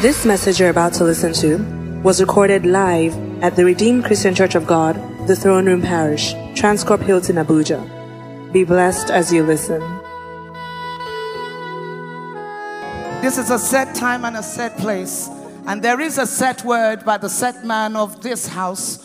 This 0.00 0.24
message 0.24 0.60
you're 0.60 0.70
about 0.70 0.92
to 0.94 1.02
listen 1.02 1.32
to 1.32 1.56
was 2.04 2.20
recorded 2.20 2.64
live 2.64 3.16
at 3.42 3.56
the 3.56 3.64
Redeemed 3.64 4.04
Christian 4.04 4.32
Church 4.32 4.54
of 4.54 4.64
God, 4.64 4.94
the 5.26 5.34
Throne 5.34 5.66
Room 5.66 5.82
Parish, 5.82 6.34
Transcorp 6.54 7.02
Hilton, 7.02 7.34
Abuja. 7.34 7.82
Be 8.52 8.62
blessed 8.62 9.10
as 9.10 9.32
you 9.32 9.42
listen. 9.42 9.80
This 13.22 13.38
is 13.38 13.50
a 13.50 13.58
set 13.58 13.92
time 13.96 14.24
and 14.24 14.36
a 14.36 14.42
set 14.44 14.78
place. 14.78 15.28
And 15.66 15.82
there 15.82 16.00
is 16.00 16.16
a 16.16 16.28
set 16.28 16.64
word 16.64 17.04
by 17.04 17.18
the 17.18 17.28
set 17.28 17.64
man 17.64 17.96
of 17.96 18.22
this 18.22 18.46
house 18.46 19.04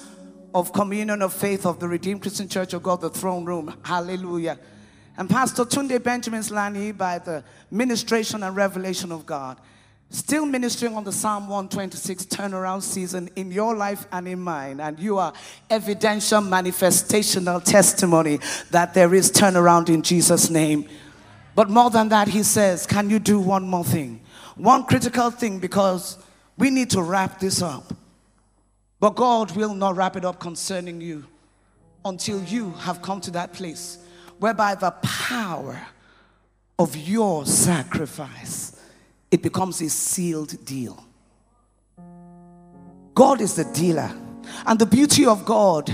of 0.54 0.74
communion 0.74 1.24
of 1.24 1.34
faith 1.34 1.66
of 1.66 1.80
the 1.80 1.88
Redeemed 1.88 2.22
Christian 2.22 2.48
Church 2.48 2.72
of 2.76 2.84
God, 2.84 3.02
the 3.02 3.10
throne 3.10 3.46
room. 3.46 3.76
Hallelujah. 3.82 4.60
And 5.18 5.28
Pastor 5.28 5.66
Tunde 5.66 6.04
Benjamin 6.04 6.44
Sanni 6.44 6.92
by 6.92 7.18
the 7.18 7.44
ministration 7.72 8.44
and 8.44 8.56
revelation 8.56 9.12
of 9.12 9.26
God. 9.26 9.58
Still 10.14 10.46
ministering 10.46 10.96
on 10.96 11.04
the 11.04 11.12
Psalm 11.12 11.48
126 11.48 12.28
turnaround 12.28 12.84
season 12.84 13.32
in 13.36 13.52
your 13.52 13.76
life 13.76 14.06
and 14.12 14.28
in 14.28 14.40
mine. 14.40 14.80
And 14.80 15.00
you 15.00 15.18
are 15.18 15.34
evidential, 15.72 16.40
manifestational 16.40 17.64
testimony 17.64 18.40
that 18.70 18.94
there 18.94 19.16
is 19.16 19.32
turnaround 19.32 19.90
in 19.90 20.04
Jesus' 20.04 20.52
name. 20.52 20.88
But 21.56 21.72
more 21.72 21.90
than 21.90 22.10
that, 22.10 22.28
he 22.28 22.44
says, 22.44 22.86
Can 22.86 23.10
you 23.10 23.18
do 23.18 23.40
one 23.40 23.68
more 23.68 23.84
thing? 23.84 24.22
One 24.56 24.84
critical 24.84 25.32
thing 25.32 25.58
because 25.58 26.20
we 26.60 26.70
need 26.70 26.92
to 26.92 27.02
wrap 27.02 27.40
this 27.40 27.64
up. 27.64 27.92
But 29.00 29.16
God 29.16 29.56
will 29.56 29.74
not 29.74 29.96
wrap 29.96 30.16
it 30.16 30.26
up 30.26 30.40
concerning 30.40 31.02
you 31.02 31.26
until 32.06 32.40
you 32.44 32.70
have 32.74 33.02
come 33.02 33.20
to 33.22 33.32
that 33.32 33.54
place 33.54 33.98
whereby 34.38 34.76
the 34.76 34.92
power 34.92 35.88
of 36.78 36.96
your 36.96 37.48
sacrifice 37.48 38.80
it 39.34 39.42
becomes 39.42 39.82
a 39.82 39.90
sealed 39.90 40.64
deal. 40.64 41.04
God 43.16 43.42
is 43.42 43.56
the 43.56 43.64
dealer. 43.64 44.12
And 44.68 44.78
the 44.78 44.86
beauty 44.86 45.26
of 45.26 45.44
God 45.44 45.92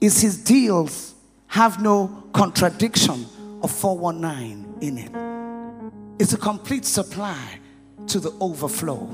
is 0.00 0.20
his 0.20 0.44
deals 0.44 1.16
have 1.48 1.82
no 1.82 2.22
contradiction 2.32 3.26
of 3.64 3.72
419 3.72 4.76
in 4.80 4.98
it. 4.98 6.22
It's 6.22 6.34
a 6.34 6.38
complete 6.38 6.84
supply 6.84 7.58
to 8.06 8.20
the 8.20 8.30
overflow. 8.40 9.06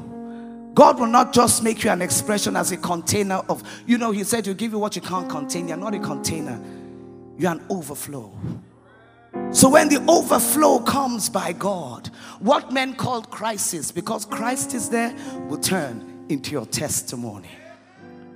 God 0.74 1.00
will 1.00 1.06
not 1.06 1.32
just 1.32 1.62
make 1.62 1.84
you 1.84 1.90
an 1.90 2.02
expression 2.02 2.54
as 2.54 2.70
a 2.70 2.76
container 2.76 3.42
of, 3.48 3.62
you 3.86 3.96
know, 3.96 4.10
He 4.10 4.24
said, 4.24 4.46
You 4.46 4.52
give 4.52 4.72
you 4.72 4.78
what 4.78 4.94
you 4.94 5.00
can't 5.00 5.28
contain. 5.30 5.68
You're 5.68 5.78
not 5.78 5.94
a 5.94 5.98
container, 5.98 6.60
you're 7.38 7.52
an 7.52 7.64
overflow. 7.70 8.30
So 9.50 9.68
when 9.68 9.88
the 9.88 10.02
overflow 10.08 10.80
comes 10.80 11.28
by 11.28 11.52
God, 11.52 12.08
what 12.38 12.72
men 12.72 12.94
called 12.94 13.30
crisis, 13.30 13.92
because 13.92 14.24
Christ 14.24 14.74
is 14.74 14.88
there, 14.88 15.14
will 15.48 15.58
turn 15.58 16.26
into 16.28 16.52
your 16.52 16.66
testimony. 16.66 17.50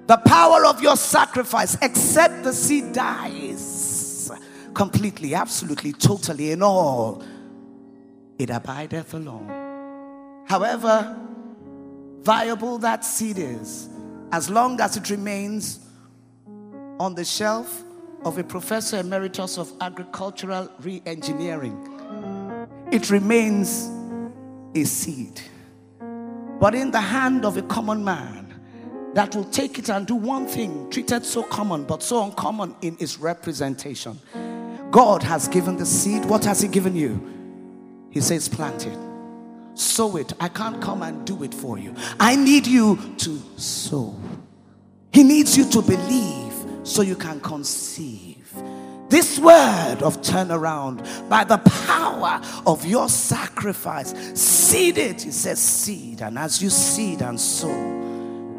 The 0.07 0.19
power 0.19 0.65
of 0.67 0.83
your 0.83 0.97
sacrifice, 0.97 1.77
except 1.83 2.45
the 2.45 2.53
seed 2.53 2.93
dies 2.93 4.31
completely, 4.75 5.35
absolutely, 5.35 5.93
totally, 5.93 6.51
in 6.53 6.63
all, 6.63 7.23
it 8.39 8.51
abideth 8.51 9.15
alone. 9.15 10.45
However, 10.47 11.17
viable 12.21 12.79
that 12.79 13.05
seed 13.05 13.39
is, 13.39 13.89
as 14.33 14.51
long 14.51 14.81
as 14.81 14.97
it 14.97 15.09
remains 15.09 15.81
on 17.01 17.15
the 17.15 17.25
shelf 17.25 17.83
of 18.25 18.39
a 18.39 18.45
professor 18.45 18.99
emeritus 18.99 19.59
of 19.59 19.73
agricultural 19.81 20.71
re 20.81 21.03
engineering, 21.07 21.77
it 22.91 23.11
remains 23.11 23.91
a 24.75 24.85
seed. 24.85 25.41
But 26.61 26.75
in 26.75 26.91
the 26.91 27.01
hand 27.01 27.45
of 27.45 27.57
a 27.57 27.63
common 27.63 28.05
man 28.05 28.55
that 29.15 29.35
will 29.35 29.45
take 29.45 29.79
it 29.79 29.91
and 29.91 30.07
do 30.07 30.15
one 30.15 30.47
thing, 30.47 30.91
treated 30.91 31.25
so 31.25 31.43
common 31.43 31.85
but 31.85 32.03
so 32.03 32.25
uncommon 32.25 32.75
in 32.83 32.97
its 33.01 33.19
representation, 33.19 34.19
God 34.91 35.23
has 35.23 35.49
given 35.49 35.77
the 35.77 35.87
seed. 35.87 36.25
What 36.25 36.45
has 36.45 36.61
He 36.61 36.69
given 36.69 36.97
you? 36.97 37.21
He 38.11 38.21
says, 38.21 38.49
plant 38.49 38.87
it 38.87 38.99
sow 39.79 40.17
it. 40.17 40.33
I 40.41 40.49
can't 40.49 40.81
come 40.81 41.03
and 41.03 41.25
do 41.27 41.43
it 41.43 41.55
for 41.55 41.79
you. 41.79 41.95
I 42.19 42.37
need 42.37 42.67
you 42.67 42.99
to 43.19 43.43
sow. 43.57 44.15
He 45.13 45.23
needs 45.23 45.57
you 45.57 45.69
to 45.71 45.83
believe 45.83 46.46
so 46.87 47.03
you 47.03 47.17
can 47.17 47.41
conceive. 47.41 48.53
This 49.09 49.39
word 49.39 49.99
of 50.03 50.21
turnaround 50.23 51.29
by 51.29 51.45
the 51.45 51.59
power 51.59 52.41
of 52.67 52.85
your 52.87 53.09
sacrifice, 53.09 54.15
seed 54.41 54.99
it. 54.99 55.23
He 55.23 55.31
says, 55.31 55.61
seed. 55.61 56.23
And 56.23 56.39
as 56.39 56.63
you 56.63 56.71
seed 56.71 57.23
and 57.23 57.41
sow, 57.41 57.69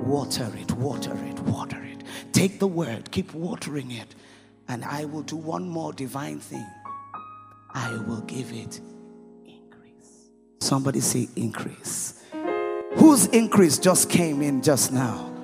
water 0.04 0.50
it, 0.58 0.72
water 0.74 1.18
it, 1.26 1.40
water 1.42 1.82
it. 1.84 2.04
Take 2.34 2.60
the 2.60 2.68
word, 2.68 3.12
keep 3.12 3.34
watering 3.34 3.92
it. 3.92 4.16
And 4.68 4.84
I 4.84 5.06
will 5.06 5.24
do 5.24 5.38
one 5.38 5.68
more 5.68 5.94
divine 5.94 6.40
thing. 6.40 6.68
I 7.74 7.92
will 8.08 8.22
give 8.22 8.52
it 8.52 8.82
increase. 9.46 10.30
Somebody 10.60 11.00
say 11.00 11.30
increase. 11.36 12.24
Whose 12.96 13.28
increase 13.28 13.78
just 13.78 14.10
came 14.10 14.42
in 14.42 14.62
just 14.62 14.92
now? 14.92 15.37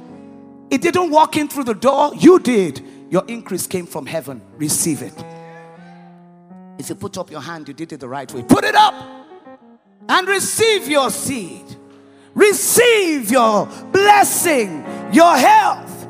It 0.74 0.82
didn't 0.82 1.12
walk 1.12 1.38
in 1.38 1.48
through 1.48 1.66
the 1.66 1.76
door, 1.76 2.16
you 2.16 2.40
did. 2.40 2.84
Your 3.12 3.24
increase 3.28 3.68
came 3.68 3.86
from 3.86 4.08
heaven. 4.08 4.42
Receive 4.58 5.04
it. 5.04 5.14
If 6.80 6.90
you 6.90 6.96
put 6.96 7.16
up 7.20 7.30
your 7.30 7.42
hand, 7.42 7.68
you 7.68 7.76
did 7.76 7.94
it 7.94 8.00
the 8.00 8.10
right 8.10 8.34
way. 8.34 8.42
Put 8.42 8.64
it 8.64 8.74
up 8.74 8.96
and 10.10 10.28
receive 10.28 10.88
your 10.88 11.12
seed. 11.12 11.64
Receive 12.34 13.30
your 13.30 13.68
blessing, 13.92 14.84
your 15.14 15.38
health. 15.38 16.08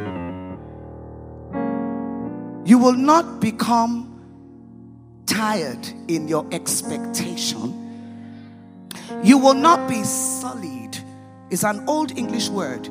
you 2.65 2.79
will 2.79 2.93
not 2.93 3.41
become 3.41 4.15
tired 5.27 5.87
in 6.09 6.27
your 6.27 6.47
expectation 6.53 7.89
you 9.23 9.39
will 9.39 9.55
not 9.55 9.89
be 9.89 10.03
sullied. 10.05 10.99
It's 11.51 11.65
an 11.65 11.85
old 11.89 12.17
English 12.17 12.49
word 12.49 12.89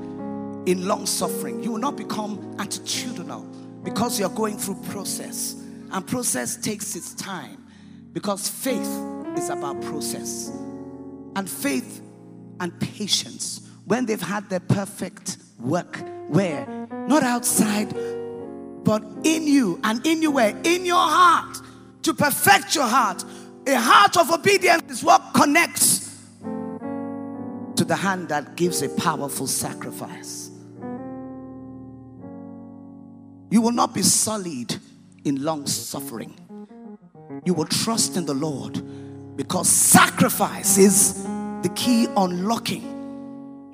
in 0.67 0.85
long 0.85 1.05
suffering. 1.05 1.63
You 1.63 1.71
will 1.71 1.79
not 1.79 1.95
become 1.95 2.37
attitudinal 2.57 3.83
because 3.83 4.19
you're 4.19 4.29
going 4.29 4.57
through 4.57 4.75
process. 4.89 5.55
And 5.91 6.05
process 6.05 6.57
takes 6.57 6.95
its 6.95 7.13
time 7.13 7.65
because 8.11 8.49
faith 8.49 8.89
is 9.37 9.49
about 9.49 9.81
process. 9.81 10.49
And 11.35 11.49
faith 11.49 12.01
and 12.59 12.77
patience, 12.79 13.61
when 13.85 14.05
they've 14.05 14.21
had 14.21 14.49
their 14.49 14.59
perfect 14.59 15.37
work, 15.59 16.03
where 16.27 16.67
not 17.07 17.23
outside 17.23 17.93
but 18.87 19.03
in 19.25 19.45
you. 19.45 19.79
And 19.83 20.05
in 20.07 20.21
you 20.21 20.31
where? 20.31 20.55
In 20.63 20.85
your 20.85 20.95
heart. 20.95 21.57
To 22.03 22.13
perfect 22.13 22.73
your 22.73 22.87
heart. 22.87 23.23
A 23.67 23.75
heart 23.75 24.15
of 24.15 24.31
obedience 24.31 24.89
is 24.89 25.03
what 25.03 25.21
connects 25.33 26.09
to 27.75 27.83
the 27.83 27.97
hand 27.97 28.29
that 28.29 28.55
gives 28.55 28.81
a 28.81 28.89
powerful 28.89 29.45
sacrifice. 29.45 30.46
You 33.49 33.61
will 33.61 33.71
not 33.71 33.93
be 33.93 34.01
sullied 34.01 34.75
in 35.23 35.43
long 35.43 35.67
suffering. 35.67 36.35
You 37.45 37.53
will 37.53 37.65
trust 37.65 38.17
in 38.17 38.25
the 38.25 38.33
Lord 38.33 39.35
because 39.37 39.69
sacrifice 39.69 40.77
is 40.77 41.23
the 41.61 41.71
key 41.75 42.07
unlocking 42.15 42.97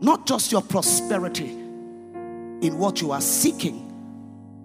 not 0.04 0.28
just 0.28 0.52
your 0.52 0.62
prosperity 0.62 1.50
in 1.50 2.78
what 2.78 3.00
you 3.00 3.12
are 3.12 3.22
seeking, 3.22 3.90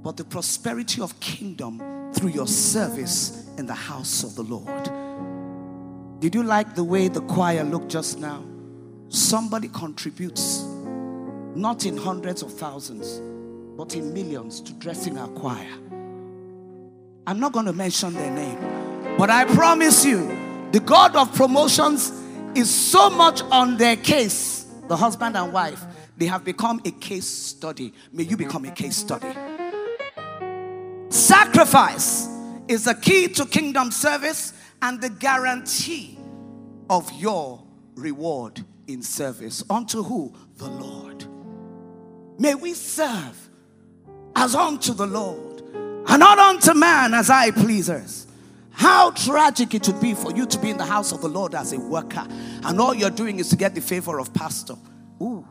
but 0.02 0.16
the 0.16 0.24
prosperity 0.24 1.00
of 1.00 1.18
kingdom 1.20 2.12
through 2.12 2.30
your 2.30 2.48
service 2.48 3.48
in 3.56 3.64
the 3.64 3.74
house 3.74 4.24
of 4.24 4.34
the 4.34 4.42
Lord. 4.42 6.20
Did 6.20 6.34
you 6.34 6.42
like 6.42 6.74
the 6.74 6.82
way 6.82 7.06
the 7.06 7.20
choir 7.22 7.62
looked 7.62 7.88
just 7.88 8.18
now? 8.18 8.44
Somebody 9.10 9.68
contributes, 9.68 10.64
not 11.54 11.86
in 11.86 11.96
hundreds 11.96 12.42
of 12.42 12.52
thousands, 12.52 13.20
but 13.78 13.94
in 13.94 14.12
millions 14.12 14.60
to 14.60 14.72
dressing 14.74 15.16
our 15.16 15.28
choir. 15.28 15.70
I'm 17.28 17.38
not 17.38 17.52
going 17.52 17.66
to 17.66 17.72
mention 17.72 18.12
their 18.12 18.30
name, 18.32 18.58
but 19.16 19.30
I 19.30 19.44
promise 19.44 20.04
you, 20.04 20.26
the 20.72 20.80
God 20.80 21.14
of 21.14 21.32
promotions 21.32 22.10
is 22.56 22.68
so 22.68 23.08
much 23.08 23.40
on 23.42 23.76
their 23.76 23.94
case, 23.94 24.66
the 24.88 24.96
husband 24.96 25.36
and 25.36 25.52
wife, 25.52 25.84
they 26.16 26.26
have 26.26 26.44
become 26.44 26.80
a 26.84 26.90
case 26.90 27.28
study. 27.28 27.94
May 28.10 28.24
you 28.24 28.36
become 28.36 28.64
a 28.64 28.72
case 28.72 28.96
study. 28.96 29.32
Sacrifice 31.08 32.26
is 32.66 32.84
the 32.84 32.94
key 32.94 33.28
to 33.28 33.46
kingdom 33.46 33.92
service 33.92 34.54
and 34.82 35.00
the 35.00 35.08
guarantee 35.08 36.18
of 36.90 37.08
your 37.12 37.62
reward 37.94 38.64
in 38.88 39.02
service. 39.02 39.62
Unto 39.70 40.02
who? 40.02 40.34
The 40.56 40.68
Lord. 40.68 41.26
May 42.40 42.56
we 42.56 42.74
serve 42.74 43.47
as 44.38 44.54
unto 44.54 44.94
the 44.94 45.06
Lord 45.06 45.62
and 45.74 46.20
not 46.20 46.38
unto 46.38 46.72
man 46.72 47.12
as 47.12 47.28
eye 47.28 47.50
pleasers. 47.50 48.26
How 48.70 49.10
tragic 49.10 49.74
it 49.74 49.86
would 49.88 50.00
be 50.00 50.14
for 50.14 50.30
you 50.30 50.46
to 50.46 50.58
be 50.60 50.70
in 50.70 50.78
the 50.78 50.84
house 50.84 51.10
of 51.10 51.20
the 51.20 51.28
Lord 51.28 51.56
as 51.56 51.72
a 51.72 51.80
worker 51.80 52.24
and 52.62 52.80
all 52.80 52.94
you're 52.94 53.10
doing 53.10 53.40
is 53.40 53.48
to 53.48 53.56
get 53.56 53.74
the 53.74 53.80
favor 53.80 54.20
of 54.20 54.32
pastor. 54.32 54.76
Ooh, 55.20 55.44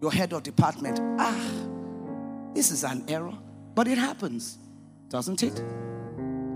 your 0.00 0.10
head 0.10 0.32
of 0.32 0.42
department. 0.42 0.98
Ah, 1.20 1.50
this 2.54 2.72
is 2.72 2.82
an 2.82 3.04
error, 3.06 3.34
but 3.76 3.86
it 3.86 3.98
happens, 3.98 4.58
doesn't 5.08 5.44
it? 5.44 5.62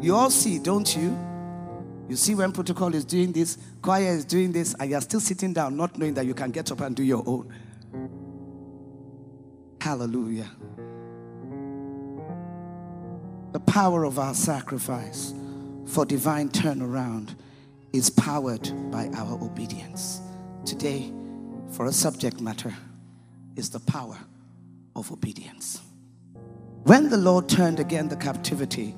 You 0.01 0.17
all 0.17 0.31
see, 0.31 0.59
don't 0.59 0.97
you? 0.97 1.17
You 2.09 2.17
see 2.17 2.35
when 2.35 2.51
protocol 2.51 2.93
is 2.93 3.05
doing 3.05 3.31
this, 3.31 3.57
choir 3.81 4.09
is 4.09 4.25
doing 4.25 4.51
this, 4.51 4.75
and 4.81 4.91
you're 4.91 5.01
still 5.01 5.21
sitting 5.21 5.53
down, 5.53 5.77
not 5.77 5.97
knowing 5.97 6.15
that 6.15 6.27
you 6.27 6.35
can 6.35 6.51
get 6.51 6.73
up 6.73 6.81
and 6.81 6.97
do 6.97 7.05
your 7.05 7.23
own. 7.25 7.55
Hallelujah. 9.81 10.51
The 13.53 13.61
power 13.61 14.05
of 14.05 14.21
our 14.21 14.35
sacrifice 14.35 15.35
for 15.87 16.05
divine 16.05 16.51
turnaround 16.51 17.35
is 17.93 18.09
powered 18.09 18.71
by 18.93 19.09
our 19.09 19.43
obedience. 19.43 20.21
Today, 20.65 21.13
for 21.73 21.87
a 21.87 21.93
subject 21.93 22.41
matter, 22.41 22.73
is 23.57 23.71
the 23.71 23.81
power 23.81 24.17
of 24.95 25.11
obedience. 25.11 25.81
When 26.85 27.09
the 27.11 27.17
Lord 27.17 27.49
turned 27.49 27.81
again 27.81 28.09
the 28.09 28.17
captivity 28.17 28.95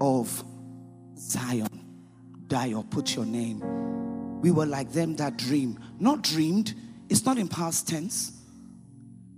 of 0.00 0.42
Zion, 1.18 1.68
die 2.48 2.72
or 2.72 2.82
put 2.82 3.14
your 3.14 3.26
name, 3.26 3.60
we 4.40 4.50
were 4.50 4.66
like 4.66 4.90
them 4.90 5.16
that 5.16 5.36
dream. 5.36 5.78
Not 6.00 6.22
dreamed, 6.22 6.74
it's 7.10 7.26
not 7.26 7.36
in 7.36 7.48
past 7.48 7.88
tense. 7.88 8.32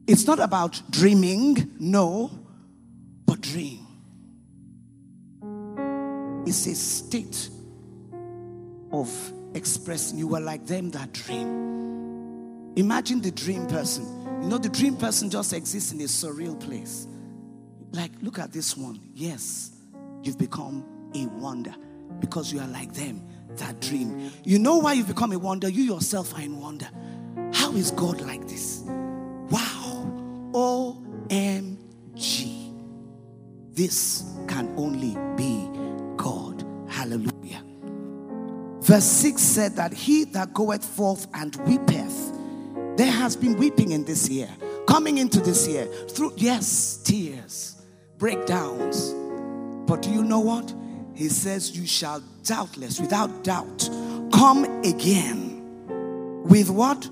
It's 0.06 0.26
not 0.28 0.38
about 0.38 0.80
dreaming, 0.90 1.72
no, 1.80 2.30
but 3.26 3.40
dream. 3.40 3.86
It's 6.46 6.66
a 6.66 6.74
state 6.74 7.50
of 8.92 9.10
expressing 9.54 10.18
you 10.18 10.34
are 10.36 10.40
like 10.40 10.66
them 10.66 10.90
that 10.92 11.12
dream. 11.12 12.72
Imagine 12.76 13.20
the 13.20 13.32
dream 13.32 13.66
person. 13.66 14.04
You 14.42 14.48
know, 14.48 14.58
the 14.58 14.68
dream 14.68 14.96
person 14.96 15.28
just 15.28 15.52
exists 15.52 15.92
in 15.92 16.00
a 16.00 16.04
surreal 16.04 16.58
place. 16.58 17.08
Like, 17.92 18.12
look 18.20 18.38
at 18.38 18.52
this 18.52 18.76
one. 18.76 19.00
Yes, 19.14 19.72
you've 20.22 20.38
become 20.38 20.84
a 21.14 21.26
wonder 21.26 21.74
because 22.20 22.52
you 22.52 22.60
are 22.60 22.68
like 22.68 22.92
them 22.92 23.26
that 23.56 23.80
dream. 23.80 24.30
You 24.44 24.58
know 24.58 24.76
why 24.76 24.92
you've 24.92 25.08
become 25.08 25.32
a 25.32 25.38
wonder? 25.38 25.68
You 25.68 25.82
yourself 25.82 26.34
are 26.34 26.42
in 26.42 26.60
wonder. 26.60 26.88
How 27.52 27.72
is 27.72 27.90
God 27.90 28.20
like 28.20 28.46
this? 28.46 28.84
This 33.76 34.24
can 34.48 34.72
only 34.78 35.18
be 35.36 35.68
God. 36.16 36.64
Hallelujah. 36.88 37.62
Verse 38.80 39.04
6 39.04 39.42
said 39.42 39.76
that 39.76 39.92
he 39.92 40.24
that 40.24 40.54
goeth 40.54 40.82
forth 40.82 41.26
and 41.34 41.54
weepeth, 41.66 42.32
there 42.96 43.10
has 43.10 43.36
been 43.36 43.54
weeping 43.58 43.92
in 43.92 44.04
this 44.06 44.30
year, 44.30 44.48
coming 44.88 45.18
into 45.18 45.40
this 45.40 45.68
year 45.68 45.84
through, 46.08 46.32
yes, 46.36 47.02
tears, 47.04 47.82
breakdowns. 48.16 49.12
But 49.86 50.00
do 50.00 50.10
you 50.10 50.24
know 50.24 50.40
what? 50.40 50.72
He 51.14 51.28
says, 51.28 51.76
You 51.76 51.86
shall 51.86 52.22
doubtless, 52.44 52.98
without 52.98 53.44
doubt, 53.44 53.90
come 54.32 54.64
again 54.84 56.42
with 56.44 56.70
what? 56.70 57.06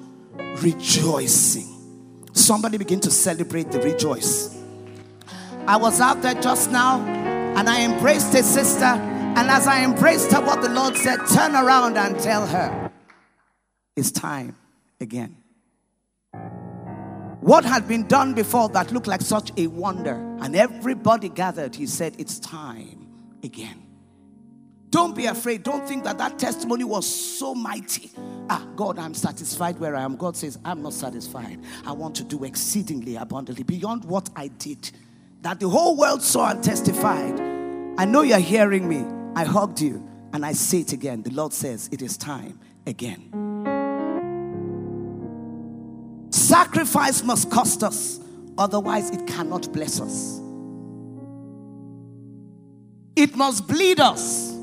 Rejoicing. 0.62 1.68
Somebody 2.32 2.78
begin 2.78 3.00
to 3.00 3.10
celebrate 3.10 3.70
the 3.70 3.80
rejoice. 3.80 4.63
I 5.66 5.76
was 5.76 6.00
out 6.00 6.22
there 6.22 6.34
just 6.34 6.70
now 6.70 7.00
and 7.00 7.68
I 7.68 7.84
embraced 7.84 8.34
a 8.34 8.42
sister 8.42 8.84
and 8.84 9.50
as 9.50 9.66
I 9.66 9.82
embraced 9.84 10.30
her, 10.32 10.40
what 10.40 10.62
the 10.62 10.68
Lord 10.68 10.96
said, 10.96 11.18
turn 11.34 11.56
around 11.56 11.96
and 11.98 12.18
tell 12.20 12.46
her 12.46 12.92
it's 13.96 14.10
time 14.10 14.56
again. 15.00 15.36
What 17.40 17.64
had 17.64 17.86
been 17.86 18.06
done 18.06 18.34
before 18.34 18.68
that 18.70 18.92
looked 18.92 19.06
like 19.06 19.20
such 19.20 19.52
a 19.58 19.66
wonder, 19.66 20.14
and 20.40 20.56
everybody 20.56 21.28
gathered, 21.28 21.74
he 21.74 21.86
said, 21.86 22.14
It's 22.18 22.38
time 22.38 23.06
again. 23.42 23.82
Don't 24.88 25.14
be 25.14 25.26
afraid. 25.26 25.62
Don't 25.64 25.86
think 25.86 26.04
that 26.04 26.16
that 26.18 26.38
testimony 26.38 26.84
was 26.84 27.04
so 27.06 27.54
mighty. 27.54 28.12
Ah, 28.48 28.66
God, 28.76 28.98
I'm 28.98 29.12
satisfied 29.12 29.78
where 29.78 29.96
I 29.96 30.02
am. 30.02 30.16
God 30.16 30.36
says, 30.36 30.58
I'm 30.64 30.82
not 30.82 30.92
satisfied. 30.92 31.58
I 31.84 31.92
want 31.92 32.14
to 32.16 32.24
do 32.24 32.44
exceedingly 32.44 33.16
abundantly 33.16 33.64
beyond 33.64 34.04
what 34.04 34.30
I 34.36 34.48
did. 34.48 34.90
That 35.44 35.60
the 35.60 35.68
whole 35.68 35.94
world 35.94 36.22
saw 36.22 36.50
and 36.50 36.64
testified. 36.64 37.38
I 37.98 38.06
know 38.06 38.22
you're 38.22 38.38
hearing 38.38 38.88
me. 38.88 39.04
I 39.36 39.44
hugged 39.44 39.78
you 39.78 40.02
and 40.32 40.44
I 40.44 40.52
say 40.52 40.80
it 40.80 40.94
again. 40.94 41.22
The 41.22 41.32
Lord 41.32 41.52
says, 41.52 41.90
It 41.92 42.00
is 42.00 42.16
time 42.16 42.58
again. 42.86 43.30
Sacrifice 46.30 47.22
must 47.22 47.50
cost 47.50 47.84
us, 47.84 48.20
otherwise, 48.56 49.10
it 49.10 49.26
cannot 49.26 49.70
bless 49.70 50.00
us. 50.00 50.40
It 53.14 53.36
must 53.36 53.68
bleed 53.68 54.00
us, 54.00 54.56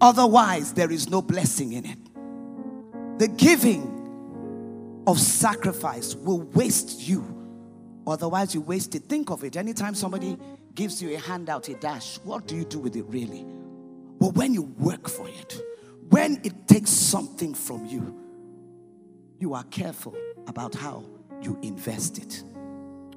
otherwise, 0.00 0.72
there 0.72 0.90
is 0.90 1.10
no 1.10 1.20
blessing 1.20 1.72
in 1.74 1.84
it. 1.84 3.18
The 3.18 3.28
giving 3.28 5.04
of 5.06 5.20
sacrifice 5.20 6.14
will 6.14 6.40
waste 6.40 7.06
you, 7.06 7.22
otherwise, 8.10 8.54
you 8.54 8.60
waste 8.60 8.94
it. 8.94 9.04
Think 9.04 9.30
of 9.30 9.44
it 9.44 9.56
anytime 9.56 9.94
somebody 9.94 10.36
gives 10.74 11.02
you 11.02 11.14
a 11.14 11.18
handout, 11.18 11.68
a 11.68 11.74
dash, 11.74 12.18
what 12.24 12.46
do 12.46 12.56
you 12.56 12.64
do 12.64 12.78
with 12.78 12.96
it 12.96 13.04
really? 13.08 13.44
But 14.18 14.34
when 14.34 14.54
you 14.54 14.62
work 14.78 15.08
for 15.08 15.28
it, 15.28 15.60
when 16.10 16.40
it 16.44 16.68
takes 16.68 16.90
something 16.90 17.54
from 17.54 17.86
you, 17.86 18.14
you 19.38 19.54
are 19.54 19.64
careful 19.64 20.14
about 20.46 20.74
how 20.74 21.04
you 21.42 21.58
invest 21.62 22.18
it. 22.18 22.42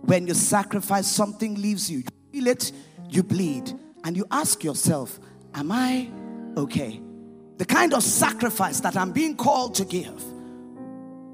When 0.01 0.27
you 0.27 0.33
sacrifice, 0.33 1.07
something 1.07 1.55
leaves 1.55 1.89
you. 1.89 1.99
You 1.99 2.05
feel 2.31 2.47
it, 2.47 2.71
you 3.09 3.23
bleed, 3.23 3.71
and 4.03 4.15
you 4.15 4.25
ask 4.31 4.63
yourself, 4.63 5.19
Am 5.53 5.71
I 5.71 6.09
okay? 6.57 6.99
The 7.57 7.65
kind 7.65 7.93
of 7.93 8.03
sacrifice 8.03 8.79
that 8.81 8.97
I'm 8.97 9.11
being 9.11 9.35
called 9.35 9.75
to 9.75 9.85
give. 9.85 10.23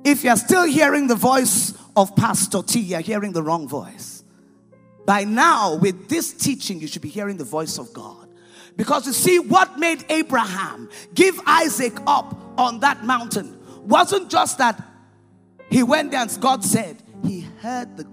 If 0.03 0.23
you're 0.23 0.37
still 0.37 0.63
hearing 0.63 1.07
the 1.07 1.15
voice 1.15 1.73
of 1.95 2.15
Pastor 2.15 2.61
T, 2.61 2.79
you're 2.79 2.99
hearing 2.99 3.33
the 3.33 3.43
wrong 3.43 3.67
voice. 3.67 4.23
By 5.05 5.23
now, 5.23 5.75
with 5.75 6.07
this 6.07 6.33
teaching, 6.33 6.79
you 6.79 6.87
should 6.87 7.01
be 7.01 7.09
hearing 7.09 7.37
the 7.37 7.43
voice 7.43 7.77
of 7.77 7.91
God. 7.93 8.29
Because 8.77 9.07
you 9.07 9.13
see, 9.13 9.39
what 9.39 9.77
made 9.79 10.05
Abraham 10.09 10.89
give 11.13 11.39
Isaac 11.45 11.97
up 12.07 12.39
on 12.57 12.79
that 12.81 13.03
mountain 13.03 13.57
wasn't 13.81 14.29
just 14.29 14.57
that 14.59 14.81
he 15.69 15.83
went 15.83 16.11
there 16.11 16.21
and 16.21 16.41
God 16.41 16.63
said, 16.63 17.01
he 17.23 17.41
heard 17.61 17.97
the 17.97 18.05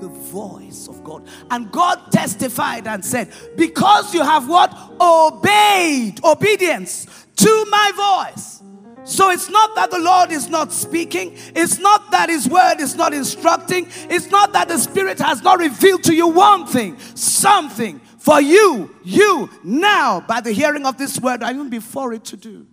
the 0.00 0.08
voice 0.08 0.88
of 0.88 1.04
God. 1.04 1.26
And 1.50 1.70
God 1.70 2.10
testified 2.10 2.86
and 2.86 3.04
said, 3.04 3.32
Because 3.56 4.14
you 4.14 4.22
have 4.22 4.48
what? 4.48 4.72
Obeyed, 5.00 6.24
obedience 6.24 7.06
to 7.36 7.66
my 7.70 8.30
voice. 8.32 8.62
So 9.10 9.30
it's 9.30 9.50
not 9.50 9.74
that 9.74 9.90
the 9.90 9.98
Lord 9.98 10.30
is 10.30 10.48
not 10.48 10.72
speaking. 10.72 11.32
It's 11.56 11.80
not 11.80 12.12
that 12.12 12.28
His 12.28 12.48
word 12.48 12.76
is 12.78 12.94
not 12.94 13.12
instructing. 13.12 13.88
It's 14.08 14.30
not 14.30 14.52
that 14.52 14.68
the 14.68 14.78
Spirit 14.78 15.18
has 15.18 15.42
not 15.42 15.58
revealed 15.58 16.04
to 16.04 16.14
you 16.14 16.28
one 16.28 16.64
thing, 16.64 16.96
something 17.16 17.98
for 18.18 18.40
you, 18.40 18.94
you 19.02 19.50
now, 19.64 20.20
by 20.20 20.40
the 20.40 20.52
hearing 20.52 20.86
of 20.86 20.96
this 20.96 21.18
word, 21.18 21.42
and 21.42 21.56
even 21.56 21.70
before 21.70 22.12
it 22.12 22.24
to 22.26 22.36
do. 22.36 22.68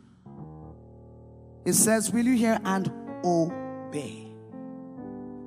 It 1.66 1.74
says, 1.74 2.12
Will 2.12 2.26
you 2.26 2.36
hear 2.36 2.60
and 2.64 2.92
obey? 3.26 4.28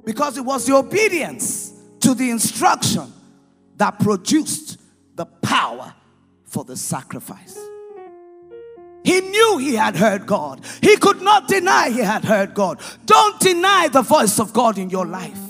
Because 0.05 0.39
it 0.39 0.45
was 0.45 0.67
the 0.67 0.75
obedience 0.75 1.73
to 2.01 2.15
the 2.15 2.31
instruction 2.31 3.13
that 3.77 4.01
produced 4.01 4.81
the 5.15 5.27
power 5.27 5.95
for 6.47 6.65
the 6.65 6.77
sacrifice. 6.77 7.57
He 9.03 9.21
knew 9.21 9.59
he 9.59 9.75
had 9.75 9.97
heard 9.97 10.27
God. 10.27 10.61
He 10.83 10.97
could 10.97 11.23
not 11.23 11.49
deny 11.49 11.91
he 11.91 12.01
had 12.01 12.25
heard 12.25 12.55
God. 12.55 12.81
Don't 13.07 13.41
deny 13.41 13.89
the 13.89 14.03
voice 14.03 14.39
of 14.39 14.53
God 14.53 14.79
in 14.79 14.91
your 14.91 15.07
life. 15.07 15.41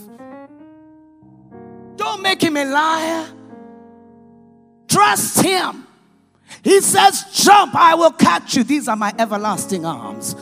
Don't 1.97 2.23
make 2.23 2.43
him 2.43 2.57
a 2.57 2.65
liar. 2.65 3.27
Trust 4.89 5.43
him. 5.43 5.87
He 6.63 6.81
says, 6.81 7.25
Jump, 7.33 7.75
I 7.75 7.95
will 7.95 8.13
catch 8.13 8.57
you. 8.57 8.65
These 8.65 8.89
are 8.89 8.97
my 8.97 9.15
everlasting 9.19 9.85
arms. 9.85 10.35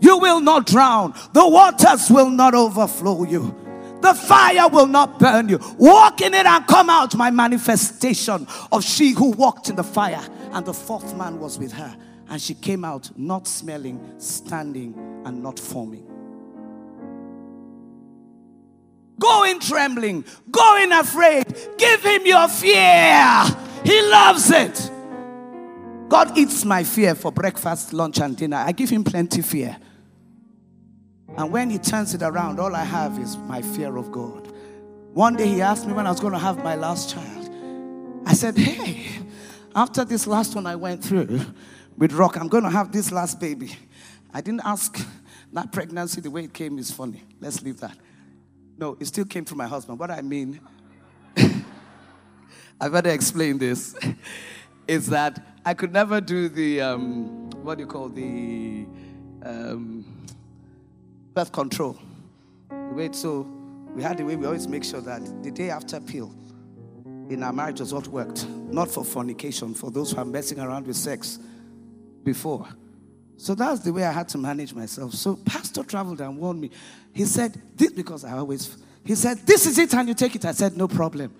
You 0.00 0.18
will 0.18 0.40
not 0.40 0.66
drown, 0.66 1.14
the 1.32 1.48
waters 1.48 2.10
will 2.10 2.30
not 2.30 2.54
overflow 2.54 3.24
you. 3.24 3.54
The 4.00 4.14
fire 4.14 4.68
will 4.68 4.88
not 4.88 5.20
burn 5.20 5.48
you. 5.48 5.60
Walk 5.78 6.20
in 6.20 6.34
it 6.34 6.44
and 6.44 6.66
come 6.66 6.90
out. 6.90 7.14
My 7.14 7.30
manifestation 7.30 8.48
of 8.72 8.82
she 8.82 9.12
who 9.12 9.30
walked 9.30 9.68
in 9.68 9.76
the 9.76 9.84
fire, 9.84 10.24
and 10.50 10.66
the 10.66 10.74
fourth 10.74 11.16
man 11.16 11.38
was 11.38 11.56
with 11.56 11.72
her. 11.72 11.96
And 12.32 12.40
she 12.40 12.54
came 12.54 12.82
out 12.82 13.10
not 13.18 13.46
smelling, 13.46 14.00
standing, 14.16 14.94
and 15.26 15.42
not 15.42 15.58
forming. 15.58 16.06
Go 19.20 19.44
in 19.44 19.60
trembling, 19.60 20.24
go 20.50 20.82
in 20.82 20.92
afraid. 20.92 21.54
Give 21.76 22.02
him 22.02 22.24
your 22.24 22.48
fear. 22.48 23.44
He 23.84 24.00
loves 24.08 24.50
it. 24.50 24.90
God 26.08 26.38
eats 26.38 26.64
my 26.64 26.84
fear 26.84 27.14
for 27.14 27.30
breakfast, 27.30 27.92
lunch, 27.92 28.18
and 28.18 28.34
dinner. 28.34 28.56
I 28.56 28.72
give 28.72 28.88
him 28.88 29.04
plenty 29.04 29.42
fear. 29.42 29.76
And 31.36 31.52
when 31.52 31.68
he 31.68 31.76
turns 31.76 32.14
it 32.14 32.22
around, 32.22 32.58
all 32.58 32.74
I 32.74 32.84
have 32.84 33.18
is 33.18 33.36
my 33.36 33.60
fear 33.60 33.94
of 33.98 34.10
God. 34.10 34.50
One 35.12 35.36
day 35.36 35.48
he 35.48 35.60
asked 35.60 35.86
me 35.86 35.92
when 35.92 36.06
I 36.06 36.10
was 36.10 36.20
going 36.20 36.32
to 36.32 36.38
have 36.38 36.64
my 36.64 36.76
last 36.76 37.10
child. 37.10 37.50
I 38.24 38.32
said, 38.32 38.56
Hey, 38.56 39.22
after 39.74 40.06
this 40.06 40.26
last 40.26 40.54
one 40.54 40.66
I 40.66 40.76
went 40.76 41.04
through 41.04 41.44
with 41.96 42.12
Rock, 42.12 42.36
I'm 42.36 42.48
going 42.48 42.64
to 42.64 42.70
have 42.70 42.92
this 42.92 43.12
last 43.12 43.40
baby. 43.40 43.76
I 44.32 44.40
didn't 44.40 44.62
ask 44.64 44.98
that 45.52 45.70
pregnancy, 45.72 46.20
the 46.20 46.30
way 46.30 46.44
it 46.44 46.54
came 46.54 46.78
is 46.78 46.90
funny. 46.90 47.22
Let's 47.40 47.62
leave 47.62 47.80
that. 47.80 47.96
No, 48.78 48.96
it 48.98 49.06
still 49.06 49.26
came 49.26 49.44
through 49.44 49.58
my 49.58 49.66
husband. 49.66 49.98
What 49.98 50.10
I 50.10 50.22
mean, 50.22 50.60
I 52.80 52.88
better 52.88 53.10
explain 53.10 53.58
this, 53.58 53.94
is 54.88 55.08
that 55.08 55.58
I 55.64 55.74
could 55.74 55.92
never 55.92 56.20
do 56.20 56.48
the, 56.48 56.80
um, 56.80 57.50
what 57.62 57.76
do 57.76 57.84
you 57.84 57.86
call 57.86 58.08
the, 58.08 58.86
um, 59.44 60.04
birth 61.34 61.52
control. 61.52 61.98
Way 62.70 63.10
so 63.12 63.42
we 63.94 64.02
had 64.02 64.18
the 64.18 64.24
way 64.24 64.36
we 64.36 64.46
always 64.46 64.68
make 64.68 64.84
sure 64.84 65.00
that 65.00 65.42
the 65.42 65.50
day 65.50 65.70
after 65.70 66.00
pill 66.00 66.34
in 67.28 67.42
our 67.42 67.52
marriage 67.52 67.80
was 67.80 67.92
what 67.92 68.06
worked. 68.08 68.46
Not 68.48 68.90
for 68.90 69.04
fornication, 69.04 69.74
for 69.74 69.90
those 69.90 70.12
who 70.12 70.18
are 70.18 70.24
messing 70.24 70.60
around 70.60 70.86
with 70.86 70.96
sex 70.96 71.38
before. 72.24 72.68
So 73.36 73.54
that's 73.54 73.80
the 73.80 73.92
way 73.92 74.04
I 74.04 74.12
had 74.12 74.28
to 74.30 74.38
manage 74.38 74.72
myself. 74.74 75.14
So 75.14 75.36
Pastor 75.36 75.82
traveled 75.82 76.20
and 76.20 76.38
warned 76.38 76.60
me. 76.60 76.70
He 77.12 77.24
said, 77.24 77.60
This 77.76 77.92
because 77.92 78.24
I 78.24 78.38
always 78.38 78.76
he 79.04 79.14
said, 79.14 79.38
This 79.38 79.66
is 79.66 79.78
it, 79.78 79.94
and 79.94 80.08
you 80.08 80.14
take 80.14 80.34
it. 80.36 80.44
I 80.44 80.52
said, 80.52 80.76
No 80.76 80.88
problem. 80.88 81.34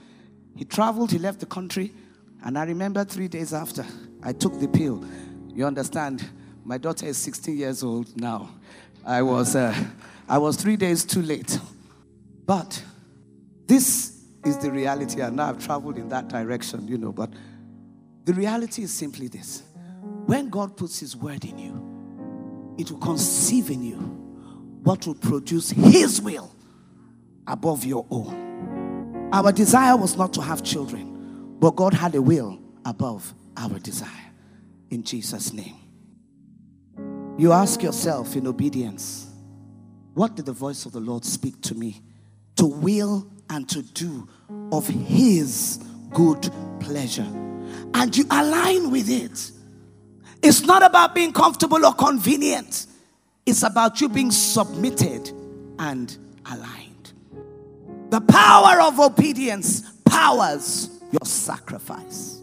He 0.56 0.64
traveled, 0.64 1.10
he 1.10 1.18
left 1.18 1.40
the 1.40 1.46
country, 1.46 1.92
and 2.44 2.58
I 2.58 2.64
remember 2.64 3.04
three 3.04 3.28
days 3.28 3.54
after 3.54 3.84
I 4.22 4.32
took 4.32 4.58
the 4.58 4.68
pill. 4.68 5.04
You 5.54 5.66
understand? 5.66 6.28
My 6.64 6.78
daughter 6.78 7.06
is 7.06 7.16
16 7.18 7.56
years 7.56 7.82
old 7.82 8.20
now. 8.20 8.50
I 9.04 9.22
was, 9.22 9.56
uh, 9.56 9.74
I 10.28 10.38
was 10.38 10.56
three 10.56 10.76
days 10.76 11.04
too 11.04 11.22
late. 11.22 11.58
But 12.46 12.82
this 13.66 14.20
is 14.44 14.58
the 14.58 14.70
reality, 14.70 15.20
and 15.20 15.36
now 15.36 15.48
I've 15.48 15.64
traveled 15.64 15.96
in 15.96 16.08
that 16.10 16.28
direction, 16.28 16.86
you 16.86 16.98
know. 16.98 17.12
But 17.12 17.30
the 18.24 18.34
reality 18.34 18.82
is 18.82 18.92
simply 18.92 19.28
this 19.28 19.62
when 20.26 20.48
God 20.48 20.76
puts 20.76 21.00
His 21.00 21.16
word 21.16 21.44
in 21.44 21.58
you, 21.58 22.74
it 22.78 22.90
will 22.90 22.98
conceive 22.98 23.70
in 23.70 23.82
you 23.82 23.96
what 24.82 25.06
will 25.06 25.14
produce 25.14 25.70
His 25.70 26.20
will 26.20 26.50
above 27.46 27.84
your 27.84 28.06
own. 28.10 29.30
Our 29.32 29.52
desire 29.52 29.96
was 29.96 30.16
not 30.16 30.32
to 30.34 30.42
have 30.42 30.62
children, 30.62 31.56
but 31.58 31.76
God 31.76 31.94
had 31.94 32.14
a 32.14 32.22
will 32.22 32.58
above 32.84 33.34
our 33.56 33.78
desire. 33.78 34.08
In 34.90 35.02
Jesus' 35.02 35.52
name. 35.52 35.76
You 37.38 37.52
ask 37.52 37.82
yourself 37.82 38.36
in 38.36 38.46
obedience, 38.46 39.26
what 40.14 40.34
did 40.36 40.44
the 40.46 40.52
voice 40.52 40.84
of 40.84 40.92
the 40.92 41.00
Lord 41.00 41.24
speak 41.24 41.60
to 41.62 41.74
me? 41.74 42.02
To 42.56 42.66
will 42.66 43.26
and 43.48 43.68
to 43.70 43.82
do 43.82 44.28
of 44.70 44.86
His 44.86 45.82
good 46.12 46.50
pleasure. 46.80 47.26
And 47.94 48.16
you 48.16 48.24
align 48.30 48.90
with 48.90 49.08
it. 49.08 49.50
It's 50.42 50.62
not 50.62 50.82
about 50.82 51.14
being 51.14 51.32
comfortable 51.32 51.84
or 51.86 51.94
convenient, 51.94 52.86
it's 53.46 53.62
about 53.62 54.00
you 54.00 54.08
being 54.08 54.30
submitted 54.30 55.30
and 55.78 56.16
aligned. 56.46 57.12
The 58.10 58.20
power 58.20 58.80
of 58.80 59.00
obedience 59.00 59.82
powers 60.04 60.90
your 61.10 61.24
sacrifice. 61.24 62.40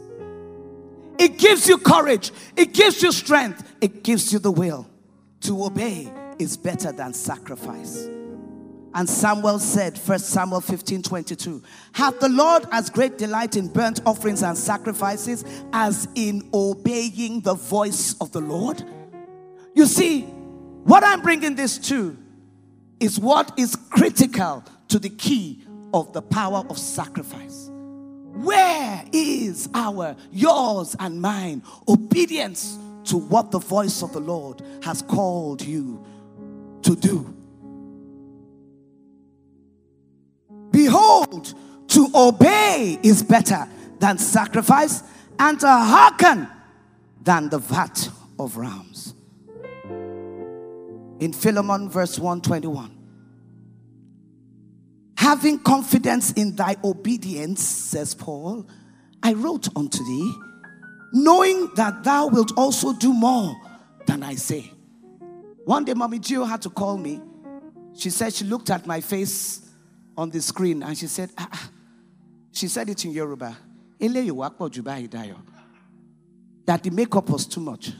It 1.17 1.37
gives 1.37 1.67
you 1.67 1.77
courage, 1.77 2.31
it 2.55 2.73
gives 2.73 3.03
you 3.03 3.11
strength, 3.11 3.63
it 3.81 4.03
gives 4.03 4.31
you 4.31 4.39
the 4.39 4.51
will. 4.51 4.87
To 5.41 5.63
obey 5.65 6.11
is 6.37 6.57
better 6.57 6.91
than 6.91 7.13
sacrifice. 7.13 8.07
And 8.93 9.07
Samuel 9.07 9.59
said, 9.59 9.97
1 9.97 10.19
Samuel 10.19 10.61
15 10.61 11.03
22, 11.03 11.61
Have 11.93 12.19
the 12.19 12.29
Lord 12.29 12.65
as 12.71 12.89
great 12.89 13.17
delight 13.17 13.55
in 13.55 13.67
burnt 13.67 14.01
offerings 14.05 14.41
and 14.41 14.57
sacrifices 14.57 15.45
as 15.73 16.07
in 16.15 16.49
obeying 16.53 17.41
the 17.41 17.53
voice 17.53 18.15
of 18.19 18.31
the 18.31 18.41
Lord? 18.41 18.83
You 19.75 19.85
see, 19.85 20.21
what 20.21 21.03
I'm 21.03 21.21
bringing 21.21 21.55
this 21.55 21.77
to 21.89 22.17
is 22.99 23.19
what 23.19 23.51
is 23.57 23.75
critical 23.75 24.63
to 24.87 24.99
the 24.99 25.09
key 25.09 25.63
of 25.93 26.11
the 26.13 26.21
power 26.21 26.65
of 26.69 26.77
sacrifice. 26.77 27.69
Where 27.71 29.03
is 29.11 29.69
our, 29.73 30.15
yours, 30.31 30.95
and 30.99 31.21
mine 31.21 31.63
obedience 31.87 32.77
to 33.05 33.17
what 33.17 33.51
the 33.51 33.59
voice 33.59 34.01
of 34.01 34.13
the 34.13 34.19
Lord 34.19 34.63
has 34.83 35.01
called 35.01 35.61
you 35.61 36.03
to 36.83 36.95
do? 36.95 37.35
Behold, 40.89 41.53
to 41.89 42.09
obey 42.15 42.97
is 43.03 43.21
better 43.21 43.67
than 43.99 44.17
sacrifice, 44.17 45.03
and 45.37 45.59
to 45.59 45.67
hearken 45.67 46.47
than 47.21 47.47
the 47.49 47.59
vat 47.59 48.09
of 48.39 48.57
rams. 48.57 49.13
In 51.19 51.31
Philemon, 51.31 51.89
verse 51.89 52.17
121 52.17 52.95
having 55.15 55.59
confidence 55.59 56.31
in 56.31 56.55
thy 56.55 56.75
obedience, 56.83 57.61
says 57.61 58.15
Paul, 58.15 58.65
I 59.21 59.33
wrote 59.33 59.67
unto 59.75 60.03
thee, 60.03 60.33
knowing 61.13 61.69
that 61.75 62.03
thou 62.03 62.27
wilt 62.29 62.57
also 62.57 62.93
do 62.93 63.13
more 63.13 63.55
than 64.07 64.23
I 64.23 64.33
say. 64.33 64.71
One 65.65 65.85
day, 65.85 65.93
Mommy 65.93 66.17
G.O. 66.17 66.45
had 66.45 66.63
to 66.63 66.71
call 66.71 66.97
me. 66.97 67.21
She 67.93 68.09
said 68.09 68.33
she 68.33 68.45
looked 68.45 68.71
at 68.71 68.87
my 68.87 69.01
face 69.01 69.68
on 70.19 70.29
the 70.29 70.41
screen 70.41 70.83
and 70.83 70.97
she 70.97 71.07
said, 71.07 71.31
ah, 71.37 71.47
ah. 71.51 71.69
she 72.51 72.67
said 72.67 72.89
it 72.89 73.05
in 73.05 73.11
Yoruba, 73.11 73.55
that 76.65 76.83
the 76.83 76.89
makeup 76.91 77.29
was 77.29 77.45
too 77.45 77.61
much. 77.61 77.93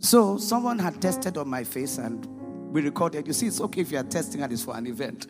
So 0.00 0.36
someone 0.36 0.78
had 0.78 1.00
tested 1.00 1.38
on 1.38 1.48
my 1.48 1.64
face 1.64 1.96
and 1.96 2.26
we 2.72 2.82
recorded. 2.82 3.26
You 3.26 3.32
see, 3.32 3.46
it's 3.46 3.60
okay 3.62 3.80
if 3.80 3.90
you 3.90 3.98
are 3.98 4.04
testing 4.04 4.42
and 4.42 4.52
it's 4.52 4.62
for 4.64 4.76
an 4.76 4.86
event. 4.86 5.26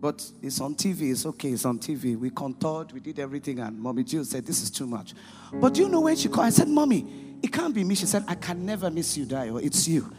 But 0.00 0.24
it's 0.40 0.60
on 0.60 0.76
TV, 0.76 1.10
it's 1.10 1.26
okay, 1.26 1.50
it's 1.50 1.64
on 1.64 1.78
TV. 1.80 2.16
We 2.16 2.30
contoured, 2.30 2.92
we 2.92 3.00
did 3.00 3.18
everything, 3.18 3.58
and 3.58 3.78
Mommy 3.78 4.04
G.O. 4.04 4.22
said, 4.22 4.46
This 4.46 4.62
is 4.62 4.70
too 4.70 4.86
much. 4.86 5.12
But 5.52 5.74
do 5.74 5.82
you 5.82 5.88
know 5.90 6.00
when 6.00 6.16
she 6.16 6.28
called? 6.28 6.46
I 6.46 6.50
said, 6.50 6.68
Mommy, 6.68 7.04
it 7.42 7.52
can't 7.52 7.74
be 7.74 7.84
me. 7.84 7.94
She 7.96 8.06
said, 8.06 8.24
I 8.26 8.36
can 8.36 8.64
never 8.64 8.90
miss 8.90 9.16
you, 9.18 9.26
Dio. 9.26 9.58
It's 9.58 9.86
you. 9.86 10.10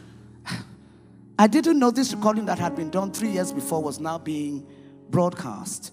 I 1.38 1.48
didn't 1.48 1.80
know 1.80 1.90
this 1.90 2.14
recording 2.14 2.44
that 2.46 2.60
had 2.60 2.76
been 2.76 2.90
done 2.90 3.10
three 3.10 3.30
years 3.30 3.52
before 3.52 3.82
was 3.82 3.98
now 3.98 4.18
being 4.18 4.64
broadcast. 5.12 5.92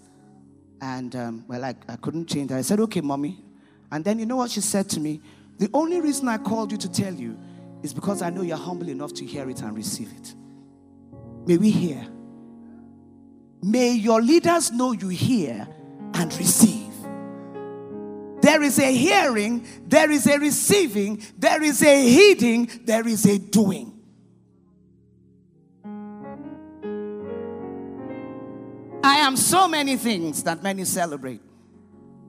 And, 0.82 1.16
um, 1.16 1.46
well, 1.48 1.64
I, 1.64 1.76
I 1.88 1.98
couldn't 1.98 2.28
change 2.28 2.50
that. 2.50 2.58
I 2.58 2.62
said, 2.62 2.80
okay, 2.80 3.02
mommy. 3.02 3.44
And 3.92 4.04
then 4.04 4.18
you 4.18 4.26
know 4.26 4.38
what 4.38 4.50
she 4.50 4.62
said 4.62 4.90
to 4.92 5.00
me? 5.00 5.22
The 5.60 5.70
only 5.74 6.02
reason 6.02 6.28
I 6.28 6.38
called 6.38 6.72
you 6.72 6.78
to 6.80 6.90
tell 6.90 7.14
you 7.14 7.38
is 7.84 7.94
because 7.94 8.22
I 8.22 8.30
know 8.30 8.42
you're 8.42 8.58
humble 8.58 8.90
enough 8.90 9.14
to 9.16 9.26
hear 9.26 9.48
it 9.50 9.62
and 9.62 9.76
receive 9.76 10.12
it. 10.18 10.34
May 11.46 11.58
we 11.58 11.70
hear. 11.70 12.08
May 13.62 13.92
your 13.92 14.22
leaders 14.22 14.72
know 14.72 14.94
you 14.94 15.10
hear 15.10 15.68
and 16.14 16.34
receive. 16.38 16.88
There 18.42 18.64
is 18.64 18.80
a 18.80 18.92
hearing, 18.94 19.68
there 19.86 20.10
is 20.10 20.26
a 20.26 20.40
receiving, 20.40 21.22
there 21.38 21.62
is 21.62 21.84
a 21.84 22.10
heeding, 22.10 22.70
there 22.86 23.06
is 23.06 23.26
a 23.26 23.38
doing. 23.38 23.99
Am 29.30 29.38
so 29.38 29.68
many 29.68 29.96
things 29.96 30.44
that 30.44 30.64
many 30.64 30.84
celebrate. 30.84 31.40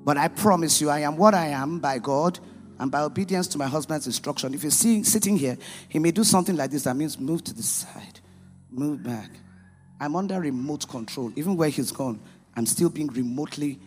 But 0.05 0.19
I 0.19 0.29
promise 0.29 0.81
you, 0.83 0.91
I 0.91 1.01
am 1.01 1.17
what 1.17 1.35
I 1.35 1.47
am 1.47 1.79
by 1.79 1.99
God 1.99 2.39
and 2.79 2.91
by 2.91 3.01
obedience 3.01 3.49
to 3.49 3.59
my 3.59 3.67
husband's 3.67 4.07
instruction. 4.07 4.53
If 4.53 4.63
you're 4.63 4.71
sitting 4.71 5.37
here, 5.37 5.57
he 5.89 5.99
may 5.99 6.11
do 6.11 6.25
something 6.25 6.57
like 6.57 6.71
this 6.71 6.85
that 6.85 6.97
means 6.97 7.19
move 7.19 7.43
to 7.45 7.55
the 7.55 7.63
side, 7.63 8.21
move 8.71 9.03
back. 9.03 9.31
I'm 9.99 10.15
under 10.15 10.41
remote 10.41 10.89
control. 10.89 11.33
Even 11.37 11.57
where 11.57 11.71
he's 11.71 11.91
gone, 11.91 12.21
I'm 12.55 12.67
still 12.67 12.91
being 12.91 13.09
remotely 13.09 13.79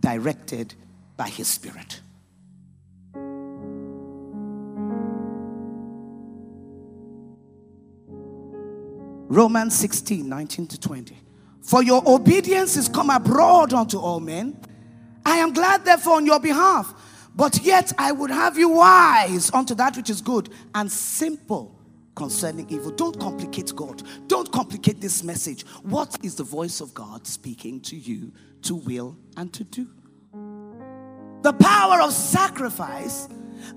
directed 0.00 0.74
by 1.16 1.28
his 1.28 1.48
spirit. 1.48 2.00
Romans 9.28 9.76
16, 9.76 10.26
19 10.26 10.66
to 10.68 10.80
20. 10.80 11.16
For 11.66 11.82
your 11.82 12.02
obedience 12.06 12.76
is 12.76 12.88
come 12.88 13.10
abroad 13.10 13.72
unto 13.72 13.98
all 13.98 14.20
men. 14.20 14.56
I 15.24 15.38
am 15.38 15.52
glad, 15.52 15.84
therefore, 15.84 16.14
on 16.14 16.24
your 16.24 16.38
behalf. 16.38 16.94
But 17.34 17.60
yet 17.62 17.92
I 17.98 18.12
would 18.12 18.30
have 18.30 18.56
you 18.56 18.68
wise 18.68 19.50
unto 19.52 19.74
that 19.74 19.96
which 19.96 20.08
is 20.08 20.20
good 20.20 20.48
and 20.74 20.90
simple 20.90 21.76
concerning 22.14 22.70
evil. 22.70 22.92
Don't 22.92 23.18
complicate 23.18 23.74
God. 23.74 24.02
Don't 24.28 24.50
complicate 24.50 25.00
this 25.00 25.24
message. 25.24 25.66
What 25.82 26.16
is 26.22 26.36
the 26.36 26.44
voice 26.44 26.80
of 26.80 26.94
God 26.94 27.26
speaking 27.26 27.80
to 27.80 27.96
you 27.96 28.32
to 28.62 28.76
will 28.76 29.16
and 29.36 29.52
to 29.52 29.64
do? 29.64 29.88
The 31.42 31.52
power 31.52 32.00
of 32.00 32.12
sacrifice 32.12 33.28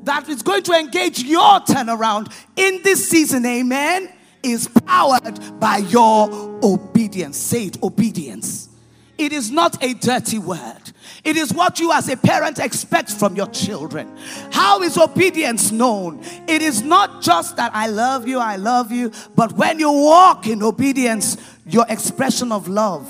that 0.03 0.29
is 0.29 0.43
going 0.43 0.63
to 0.63 0.73
engage 0.73 1.23
your 1.23 1.59
turnaround 1.61 2.31
in 2.55 2.81
this 2.83 3.09
season, 3.09 3.45
amen, 3.45 4.13
is 4.43 4.67
powered 4.85 5.59
by 5.59 5.77
your 5.77 6.29
obedience. 6.63 7.37
Say 7.37 7.65
it, 7.65 7.81
obedience. 7.83 8.69
It 9.17 9.33
is 9.33 9.51
not 9.51 9.83
a 9.83 9.93
dirty 9.93 10.39
word. 10.39 10.93
It 11.25 11.35
is 11.35 11.53
what 11.53 11.79
you 11.79 11.91
as 11.91 12.07
a 12.07 12.15
parent 12.15 12.59
expect 12.59 13.11
from 13.11 13.35
your 13.35 13.47
children. 13.47 14.17
How 14.51 14.81
is 14.81 14.97
obedience 14.97 15.71
known? 15.71 16.21
It 16.47 16.61
is 16.61 16.81
not 16.81 17.21
just 17.21 17.57
that 17.57 17.75
I 17.75 17.87
love 17.87 18.27
you, 18.27 18.39
I 18.39 18.55
love 18.55 18.91
you, 18.91 19.11
but 19.35 19.51
when 19.53 19.79
you 19.79 19.91
walk 19.91 20.47
in 20.47 20.63
obedience, 20.63 21.35
your 21.65 21.85
expression 21.89 22.53
of 22.53 22.69
love 22.69 23.09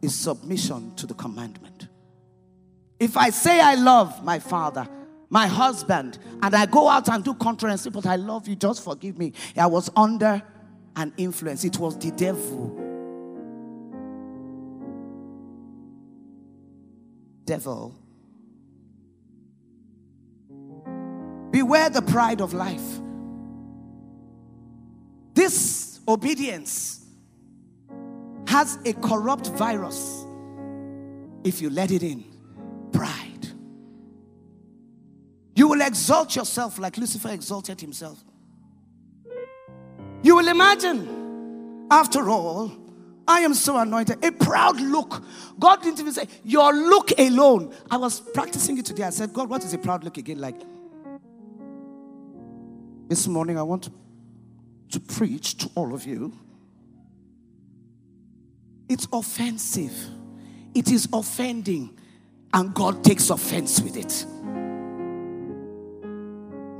is 0.00 0.14
submission 0.14 0.94
to 0.96 1.06
the 1.06 1.14
commandment. 1.14 1.88
If 2.98 3.16
I 3.16 3.30
say 3.30 3.60
I 3.60 3.74
love 3.74 4.24
my 4.24 4.38
father, 4.38 4.88
my 5.28 5.46
husband, 5.46 6.18
and 6.42 6.54
I 6.54 6.66
go 6.66 6.88
out 6.88 7.08
and 7.08 7.22
do 7.22 7.34
contrary 7.34 7.72
and 7.72 7.80
say, 7.80 7.90
But 7.90 8.06
I 8.06 8.16
love 8.16 8.48
you, 8.48 8.56
just 8.56 8.82
forgive 8.82 9.18
me. 9.18 9.32
I 9.56 9.66
was 9.66 9.90
under 9.94 10.42
an 11.00 11.12
influence, 11.16 11.64
it 11.64 11.78
was 11.78 11.96
the 11.98 12.10
devil 12.12 12.80
devil. 17.50 17.92
Beware 21.50 21.90
the 21.90 22.02
pride 22.02 22.40
of 22.40 22.54
life. 22.54 23.00
This 25.34 25.98
obedience 26.06 27.04
has 28.46 28.78
a 28.84 28.92
corrupt 28.92 29.48
virus 29.48 30.24
if 31.42 31.60
you 31.60 31.70
let 31.70 31.90
it 31.90 32.04
in 32.04 32.24
pride. 32.92 33.48
You 35.56 35.66
will 35.66 35.80
exalt 35.80 36.36
yourself 36.36 36.78
like 36.78 36.98
Lucifer 36.98 37.30
exalted 37.30 37.80
himself. 37.80 38.22
Will 40.40 40.48
imagine, 40.48 41.86
after 41.90 42.30
all, 42.30 42.72
I 43.28 43.40
am 43.40 43.52
so 43.52 43.76
anointed. 43.76 44.24
A 44.24 44.32
proud 44.32 44.80
look. 44.80 45.22
God 45.58 45.82
didn't 45.82 46.00
even 46.00 46.14
say, 46.14 46.28
Your 46.44 46.72
look 46.72 47.10
alone. 47.18 47.74
I 47.90 47.98
was 47.98 48.20
practicing 48.20 48.78
it 48.78 48.86
today. 48.86 49.02
I 49.02 49.10
said, 49.10 49.34
God, 49.34 49.50
what 49.50 49.62
is 49.64 49.74
a 49.74 49.78
proud 49.78 50.02
look 50.02 50.16
again 50.16 50.38
like? 50.38 50.58
This 53.10 53.28
morning, 53.28 53.58
I 53.58 53.62
want 53.62 53.82
to, 53.82 53.92
to 54.92 55.00
preach 55.00 55.58
to 55.58 55.70
all 55.74 55.92
of 55.92 56.06
you. 56.06 56.32
It's 58.88 59.06
offensive, 59.12 59.92
it 60.74 60.90
is 60.90 61.06
offending, 61.12 61.98
and 62.54 62.72
God 62.72 63.04
takes 63.04 63.28
offense 63.28 63.82
with 63.82 63.98
it. 63.98 64.24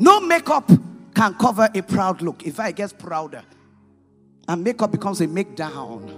No 0.00 0.18
makeup 0.18 0.70
can 1.14 1.34
cover 1.34 1.68
a 1.74 1.82
proud 1.82 2.22
look. 2.22 2.46
If 2.46 2.60
I 2.60 2.72
get 2.72 2.98
prouder, 2.98 3.42
and 4.48 4.64
makeup 4.64 4.90
becomes 4.90 5.20
a 5.20 5.26
make 5.28 5.54
down. 5.54 6.16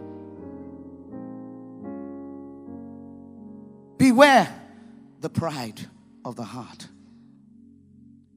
Beware 3.98 4.48
the 5.20 5.28
pride 5.28 5.80
of 6.24 6.36
the 6.36 6.42
heart. 6.42 6.88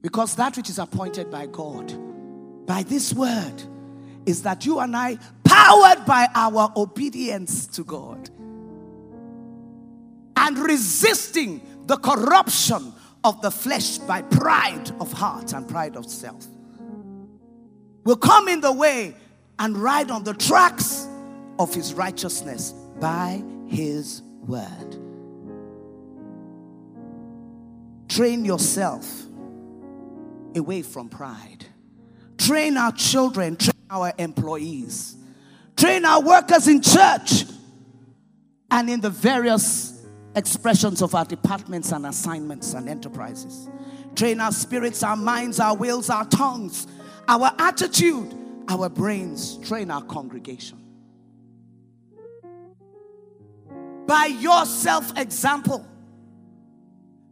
Because 0.02 0.36
that 0.36 0.56
which 0.56 0.70
is 0.70 0.78
appointed 0.78 1.30
by 1.30 1.46
God, 1.46 2.66
by 2.66 2.82
this 2.82 3.12
word, 3.12 3.62
is 4.26 4.42
that 4.42 4.66
you 4.66 4.80
and 4.80 4.96
I, 4.96 5.18
powered 5.44 6.04
by 6.04 6.28
our 6.34 6.72
obedience 6.76 7.66
to 7.68 7.84
God 7.84 8.28
and 10.36 10.58
resisting 10.58 11.60
the 11.86 11.96
corruption 11.96 12.92
of 13.26 13.42
the 13.42 13.50
flesh 13.50 13.98
by 13.98 14.22
pride 14.22 14.88
of 15.00 15.12
heart 15.12 15.52
and 15.52 15.68
pride 15.68 15.96
of 15.96 16.06
self, 16.06 16.46
will 18.04 18.16
come 18.16 18.46
in 18.46 18.60
the 18.60 18.70
way 18.70 19.16
and 19.58 19.76
ride 19.76 20.12
on 20.12 20.22
the 20.22 20.32
tracks 20.32 21.08
of 21.58 21.74
his 21.74 21.92
righteousness 21.92 22.72
by 23.00 23.42
his 23.66 24.22
word. 24.46 24.96
Train 28.08 28.44
yourself 28.44 29.24
away 30.54 30.82
from 30.82 31.08
pride. 31.08 31.66
Train 32.38 32.76
our 32.76 32.92
children, 32.92 33.56
train 33.56 33.72
our 33.90 34.12
employees, 34.18 35.16
train 35.76 36.04
our 36.04 36.22
workers 36.22 36.68
in 36.68 36.80
church 36.80 37.44
and 38.70 38.88
in 38.88 39.00
the 39.00 39.10
various 39.10 39.95
expressions 40.36 41.02
of 41.02 41.14
our 41.14 41.24
departments 41.24 41.92
and 41.92 42.06
assignments 42.06 42.74
and 42.74 42.88
enterprises. 42.88 43.68
Train 44.14 44.40
our 44.40 44.52
spirits, 44.52 45.02
our 45.02 45.16
minds, 45.16 45.58
our 45.58 45.74
wills, 45.74 46.10
our 46.10 46.26
tongues, 46.26 46.86
our 47.26 47.50
attitude, 47.58 48.32
our 48.68 48.88
brains. 48.88 49.58
Train 49.58 49.90
our 49.90 50.02
congregation. 50.02 50.78
By 54.06 54.26
your 54.26 54.64
self 54.66 55.18
example, 55.18 55.84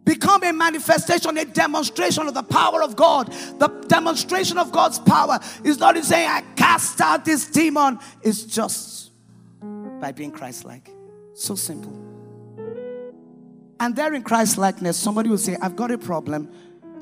become 0.04 0.42
a 0.42 0.52
manifestation, 0.52 1.38
a 1.38 1.44
demonstration 1.44 2.26
of 2.26 2.34
the 2.34 2.42
power 2.42 2.82
of 2.82 2.96
God. 2.96 3.32
The 3.58 3.68
demonstration 3.86 4.58
of 4.58 4.72
God's 4.72 4.98
power 4.98 5.38
is 5.62 5.78
not 5.78 5.96
in 5.96 6.02
saying, 6.02 6.28
I 6.28 6.42
cast 6.56 7.00
out 7.00 7.24
this 7.24 7.48
demon, 7.48 7.98
it's 8.22 8.42
just 8.42 9.12
by 10.00 10.10
being 10.10 10.32
Christ 10.32 10.64
like. 10.64 10.90
So 11.34 11.54
simple. 11.54 12.13
And 13.84 13.94
there 13.94 14.14
in 14.14 14.22
Christ 14.22 14.56
likeness, 14.56 14.96
somebody 14.96 15.28
will 15.28 15.36
say, 15.36 15.58
I've 15.60 15.76
got 15.76 15.90
a 15.90 15.98
problem, 15.98 16.50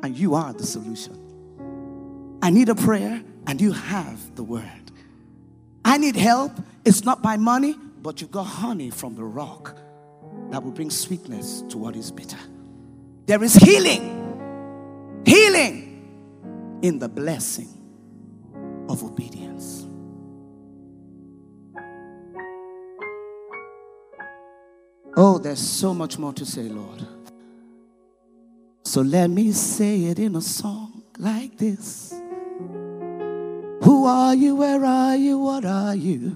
and 0.02 0.18
you 0.18 0.34
are 0.34 0.52
the 0.52 0.66
solution. 0.66 1.16
I 2.42 2.50
need 2.50 2.68
a 2.68 2.74
prayer, 2.74 3.22
and 3.46 3.60
you 3.60 3.70
have 3.70 4.34
the 4.34 4.42
word. 4.42 4.90
I 5.84 5.96
need 5.96 6.16
help. 6.16 6.50
It's 6.84 7.04
not 7.04 7.22
by 7.22 7.36
money, 7.36 7.76
but 8.02 8.20
you've 8.20 8.32
got 8.32 8.48
honey 8.48 8.90
from 8.90 9.14
the 9.14 9.22
rock 9.22 9.76
that 10.50 10.64
will 10.64 10.72
bring 10.72 10.90
sweetness 10.90 11.62
to 11.68 11.78
what 11.78 11.94
is 11.94 12.10
bitter. 12.10 12.40
There 13.26 13.44
is 13.44 13.54
healing, 13.54 15.22
healing 15.24 16.80
in 16.82 16.98
the 16.98 17.08
blessing 17.08 17.68
of 18.88 19.04
obedience. 19.04 19.86
Oh, 25.14 25.38
there's 25.38 25.60
so 25.60 25.92
much 25.92 26.18
more 26.18 26.32
to 26.32 26.46
say, 26.46 26.62
Lord. 26.62 27.06
So 28.84 29.02
let 29.02 29.28
me 29.28 29.52
say 29.52 30.04
it 30.04 30.18
in 30.18 30.36
a 30.36 30.40
song 30.40 31.02
like 31.18 31.58
this 31.58 32.14
Who 33.82 34.06
are 34.06 34.34
you? 34.34 34.56
Where 34.56 34.84
are 34.84 35.16
you? 35.16 35.38
What 35.38 35.64
are 35.64 35.94
you? 35.94 36.30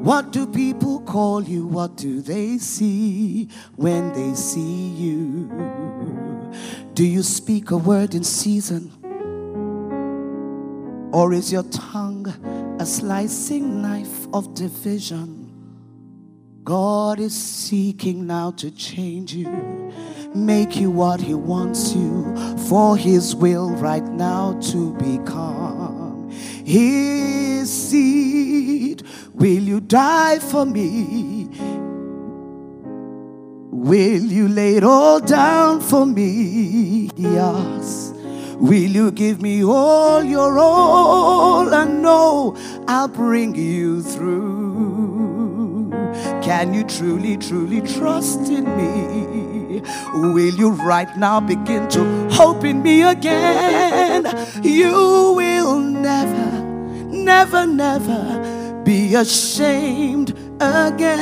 What 0.00 0.30
do 0.30 0.46
people 0.46 1.00
call 1.00 1.42
you? 1.42 1.66
What 1.66 1.96
do 1.96 2.22
they 2.22 2.56
see 2.58 3.48
when 3.76 4.12
they 4.12 4.34
see 4.34 4.88
you? 4.90 5.48
Do 6.94 7.04
you 7.04 7.22
speak 7.22 7.72
a 7.72 7.76
word 7.76 8.14
in 8.14 8.24
season? 8.24 8.90
Or 11.12 11.32
is 11.32 11.52
your 11.52 11.64
tongue 11.64 12.28
a 12.80 12.86
slicing 12.86 13.82
knife 13.82 14.28
of 14.32 14.54
division? 14.54 15.37
God 16.68 17.18
is 17.18 17.34
seeking 17.34 18.26
now 18.26 18.50
to 18.58 18.70
change 18.70 19.32
you, 19.32 19.48
make 20.34 20.76
you 20.76 20.90
what 20.90 21.18
He 21.18 21.32
wants 21.32 21.94
you 21.94 22.36
for 22.68 22.94
His 22.94 23.34
will 23.34 23.70
right 23.76 24.04
now 24.04 24.52
to 24.72 24.92
become 24.96 26.28
His 26.66 27.72
seed. 27.72 29.02
Will 29.32 29.62
you 29.62 29.80
die 29.80 30.40
for 30.40 30.66
me? 30.66 31.48
Will 33.72 34.24
you 34.24 34.48
lay 34.48 34.76
it 34.76 34.84
all 34.84 35.20
down 35.20 35.80
for 35.80 36.04
me? 36.04 37.10
Yes. 37.16 38.12
Will 38.56 38.90
you 38.90 39.10
give 39.10 39.40
me 39.40 39.64
all 39.64 40.22
your 40.22 40.58
all? 40.58 41.72
I 41.74 41.86
know 41.86 42.54
I'll 42.86 43.08
bring 43.08 43.54
you 43.54 44.02
through. 44.02 44.57
Can 46.48 46.72
you 46.72 46.82
truly, 46.82 47.36
truly 47.36 47.82
trust 47.82 48.48
in 48.48 48.64
me? 48.74 49.82
Will 50.14 50.54
you 50.54 50.70
right 50.70 51.14
now 51.18 51.40
begin 51.40 51.86
to 51.90 52.26
hope 52.30 52.64
in 52.64 52.82
me 52.82 53.02
again? 53.02 54.24
You 54.62 55.34
will 55.36 55.78
never, 55.78 56.62
never, 57.04 57.66
never 57.66 58.80
be 58.82 59.14
ashamed 59.14 60.30
again. 60.58 61.18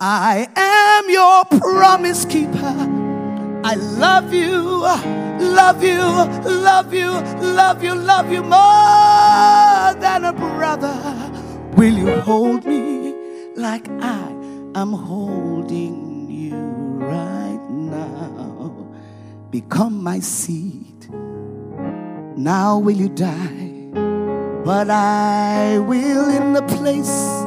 I 0.00 0.48
am 0.56 1.10
your 1.10 1.44
promise 1.60 2.24
keeper. 2.24 2.88
I 3.62 3.74
love 3.74 4.32
you, 4.32 4.56
love 4.58 5.84
you, 5.84 6.00
love 6.00 6.94
you, 6.94 7.10
love 7.10 7.84
you, 7.84 7.94
love 7.94 8.32
you 8.32 8.42
more 8.42 9.92
than 10.00 10.24
a 10.24 10.32
brother. 10.32 11.29
Will 11.76 11.96
you 11.96 12.20
hold 12.20 12.64
me 12.66 13.14
like 13.56 13.88
I 14.00 14.28
am 14.74 14.92
holding 14.92 16.28
you 16.30 16.56
right 16.56 17.60
now? 17.70 18.88
Become 19.50 20.02
my 20.02 20.20
seed. 20.20 21.08
Now 22.36 22.78
will 22.78 22.96
you 22.96 23.08
die? 23.08 23.70
But 24.64 24.90
I 24.90 25.78
will, 25.78 26.28
in 26.28 26.52
the 26.52 26.62
place 26.62 27.44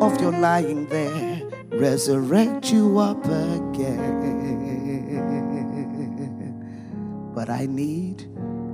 of 0.00 0.20
your 0.20 0.32
lying 0.32 0.86
there, 0.86 1.42
resurrect 1.70 2.70
you 2.72 2.98
up 2.98 3.24
again. 3.24 4.20
But 7.34 7.48
I 7.48 7.66
need 7.66 8.28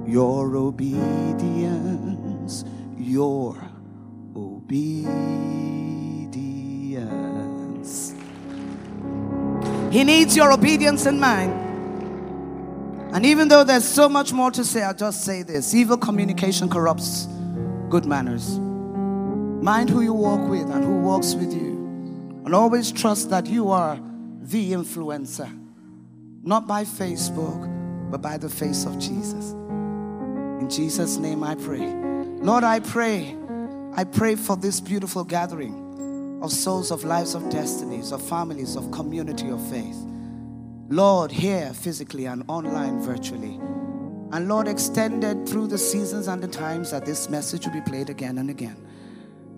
your 0.07 0.57
obedience, 0.57 1.45
your 2.97 3.57
obedience. 4.67 6.35
He 9.93 10.03
needs 10.05 10.37
your 10.37 10.53
obedience 10.53 11.07
and 11.07 11.21
mine. 11.21 11.51
And 13.13 13.25
even 13.25 13.47
though 13.49 13.63
there's 13.65 13.85
so 13.85 14.09
much 14.09 14.33
more 14.33 14.51
to 14.51 14.65
say, 14.65 14.83
I'll 14.83 14.93
just 14.93 15.25
say 15.25 15.43
this 15.43 15.73
evil 15.75 15.97
communication 15.97 16.69
corrupts 16.69 17.29
good 17.89 18.05
manners. 18.05 18.59
Mind 18.59 19.89
who 19.89 20.03
you 20.03 20.13
walk 20.13 20.49
with 20.51 20.69
and 20.69 20.85
who 20.85 20.97
walks 21.01 21.35
with 21.35 21.53
you. 21.53 21.77
And 22.45 22.53
always 22.55 22.91
trust 22.93 23.31
that 23.31 23.47
you 23.47 23.71
are 23.71 23.99
the 24.41 24.73
influencer, 24.73 25.49
not 26.43 26.67
by 26.67 26.85
Facebook 26.85 27.73
but 28.11 28.21
by 28.23 28.37
the 28.37 28.49
face 28.49 28.85
of 28.85 28.99
Jesus. 28.99 29.53
In 29.53 30.69
Jesus' 30.69 31.17
name 31.17 31.43
I 31.43 31.55
pray. 31.55 31.87
Lord, 32.41 32.65
I 32.65 32.81
pray. 32.81 33.37
I 33.99 34.05
pray 34.05 34.35
for 34.35 34.57
this 34.57 34.79
beautiful 34.79 35.25
gathering 35.25 36.41
of 36.43 36.53
souls, 36.53 36.91
of 36.91 37.03
lives, 37.03 37.35
of 37.35 37.49
destinies, 37.49 38.13
of 38.13 38.21
families, 38.21 38.77
of 38.77 38.91
community 38.91 39.49
of 39.49 39.71
faith. 39.71 39.97
Lord, 40.91 41.33
here 41.33 41.73
physically 41.73 42.27
and 42.27 42.45
online 42.47 43.01
virtually. 43.01 43.59
And 44.33 44.49
Lord, 44.49 44.69
extended 44.69 45.49
through 45.49 45.69
the 45.69 45.79
seasons 45.79 46.29
and 46.29 46.43
the 46.43 46.49
times 46.49 46.91
that 46.91 47.07
this 47.07 47.31
message 47.31 47.65
will 47.65 47.73
be 47.73 47.81
played 47.81 48.11
again 48.11 48.37
and 48.37 48.51
again. 48.51 48.77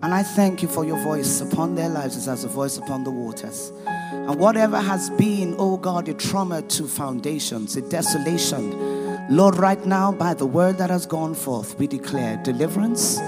And 0.01 0.13
I 0.13 0.23
thank 0.23 0.61
you 0.61 0.69
for 0.69 0.85
your 0.85 1.03
voice 1.03 1.41
upon 1.41 1.75
their 1.75 1.89
lives 1.89 2.25
as 2.25 2.45
a 2.45 2.47
voice 2.47 2.77
upon 2.77 3.03
the 3.03 3.11
waters. 3.11 3.73
And 3.87 4.39
whatever 4.39 4.79
has 4.79 5.09
been, 5.09 5.53
oh 5.59 5.75
God, 5.75 6.07
a 6.07 6.13
trauma 6.13 6.61
to 6.61 6.87
foundations, 6.87 7.75
a 7.75 7.81
desolation, 7.81 9.35
Lord, 9.35 9.57
right 9.57 9.85
now, 9.85 10.13
by 10.13 10.33
the 10.33 10.45
word 10.45 10.77
that 10.77 10.89
has 10.89 11.05
gone 11.05 11.35
forth, 11.35 11.77
we 11.77 11.87
declare 11.87 12.37
deliverance 12.37 13.19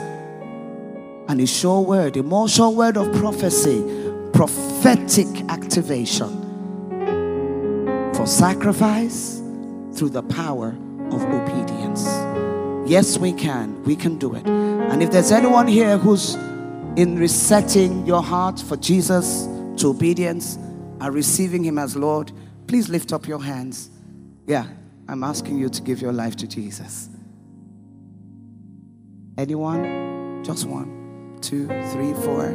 and 1.32 1.40
a 1.40 1.48
sure 1.48 1.80
word, 1.80 2.18
a 2.18 2.24
more 2.24 2.50
sure 2.50 2.70
word 2.70 2.98
of 2.98 3.10
prophecy, 3.14 3.82
prophetic 4.34 5.28
activation 5.50 6.28
for 8.14 8.28
sacrifice 8.28 9.42
through 9.94 10.10
the 10.10 10.24
power 10.24 10.76
of 11.10 11.24
obedience. 11.24 12.04
Yes, 12.86 13.18
we 13.18 13.32
can. 13.32 13.82
We 13.84 13.96
can 13.96 14.18
do 14.18 14.36
it. 14.36 14.46
And 14.46 15.02
if 15.02 15.12
there's 15.12 15.32
anyone 15.32 15.68
here 15.68 15.98
who's 15.98 16.36
in 16.98 17.18
resetting 17.18 18.06
your 18.06 18.22
heart 18.22 18.60
for 18.60 18.76
Jesus 18.76 19.48
to 19.78 19.88
obedience, 19.88 20.58
and 21.00 21.16
receiving 21.16 21.64
Him 21.64 21.78
as 21.78 21.96
Lord, 21.96 22.34
please 22.68 22.90
lift 22.90 23.14
up 23.14 23.26
your 23.26 23.42
hands. 23.42 23.90
Yeah, 24.48 24.66
I'm 25.08 25.24
asking 25.24 25.58
you 25.58 25.70
to 25.70 25.82
give 25.82 26.02
your 26.02 26.12
life 26.12 26.36
to 26.38 26.48
Jesus. 26.48 27.08
Anyone? 29.38 30.44
Just 30.44 30.66
one, 30.66 31.01
two, 31.42 31.68
three, 31.92 32.14
four. 32.14 32.50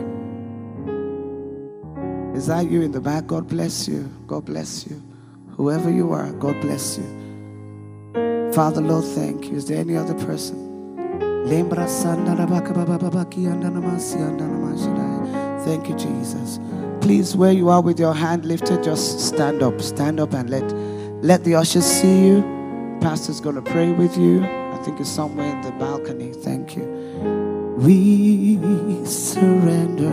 Is 2.35 2.47
that 2.47 2.71
you 2.71 2.83
in 2.83 2.93
the 2.93 3.01
back? 3.01 3.27
God 3.27 3.49
bless 3.49 3.89
you. 3.89 4.11
God 4.27 4.45
bless 4.45 4.87
you. 4.87 5.03
Whoever 5.51 5.91
you 5.91 6.13
are, 6.13 6.33
God 6.33 6.61
bless 6.61 6.99
you. 6.99 8.53
Father, 8.53 8.81
Lord, 8.81 9.05
thank 9.05 9.47
you. 9.47 9.57
Is 9.57 9.67
there 9.67 9.79
any 9.79 9.97
other 9.97 10.15
person? 10.15 10.65
Thank 15.65 15.89
you, 15.89 15.97
Jesus 15.97 16.59
please, 17.07 17.37
where 17.37 17.53
you 17.53 17.69
are 17.69 17.81
with 17.81 18.01
your 18.01 18.13
hand 18.13 18.45
lifted, 18.45 18.83
just 18.83 19.21
stand 19.21 19.63
up. 19.63 19.81
Stand 19.81 20.19
up 20.19 20.33
and 20.33 20.51
let 20.51 20.65
let 21.23 21.45
the 21.45 21.55
ushers 21.55 21.85
see 21.85 22.27
you. 22.27 22.43
Pastor's 23.01 23.41
going 23.41 23.55
to 23.55 23.63
pray 23.63 23.93
with 23.93 24.19
you. 24.19 24.43
I 24.43 24.77
think 24.85 24.99
it's 24.99 25.09
somewhere 25.09 25.47
in 25.47 25.61
the 25.61 25.71
balcony. 25.73 26.33
Thank 26.33 26.75
you. 26.77 26.96
We 27.77 29.05
surrender. 29.05 30.11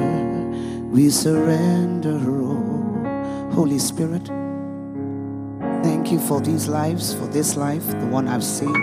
We 0.89 1.09
surrender. 1.09 2.19
Oh, 2.19 3.51
Holy 3.53 3.79
Spirit, 3.79 4.27
thank 5.81 6.11
you 6.11 6.19
for 6.19 6.41
these 6.41 6.67
lives, 6.67 7.13
for 7.13 7.25
this 7.27 7.55
life, 7.55 7.87
the 7.87 8.07
one 8.07 8.27
I've 8.27 8.43
seen, 8.43 8.75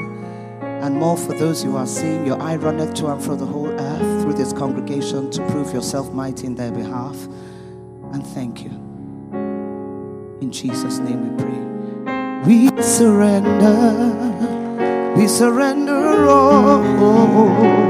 and 0.63 0.97
more 0.97 1.19
for 1.19 1.35
those 1.35 1.63
you 1.63 1.77
are 1.77 1.87
seeing. 1.87 2.25
Your 2.27 2.41
eye 2.41 2.57
runneth 2.57 2.95
to 2.95 3.09
and 3.09 3.23
fro 3.23 3.37
the 3.37 3.45
whole 3.45 3.69
earth 3.69 4.23
through 4.23 4.33
this 4.33 4.55
congregation 4.55 5.31
to 5.33 5.47
prove 5.49 5.75
yourself 5.75 6.11
mighty 6.15 6.47
in 6.47 6.55
their 6.55 6.73
behalf 6.73 7.17
and 8.13 8.27
thank 8.29 8.65
you. 8.65 8.71
In 10.41 10.51
Jesus' 10.51 11.01
name 11.01 11.37
we 11.37 11.45
pray. 11.45 11.61
We 12.47 12.83
surrender, 12.83 14.09
we 15.17 15.29
surrender 15.29 16.31
all. 16.31 17.90